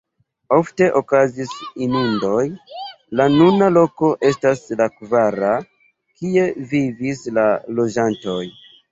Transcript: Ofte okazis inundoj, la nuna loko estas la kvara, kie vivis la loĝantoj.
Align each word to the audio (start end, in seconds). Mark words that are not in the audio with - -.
Ofte 0.57 0.85
okazis 0.99 1.49
inundoj, 1.87 2.45
la 3.19 3.27
nuna 3.33 3.67
loko 3.73 4.09
estas 4.29 4.63
la 4.79 4.87
kvara, 4.93 5.51
kie 6.21 6.47
vivis 6.73 7.21
la 7.39 7.45
loĝantoj. 7.81 8.39